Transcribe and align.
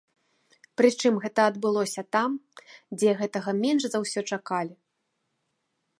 Прычым 0.81 1.13
гэта 1.25 1.41
адбылося 1.51 2.01
там, 2.17 2.31
дзе 2.97 3.11
гэтага 3.23 3.51
менш 3.63 3.81
за 3.93 3.97
ўсё 4.05 4.21
чакалі. 4.35 4.75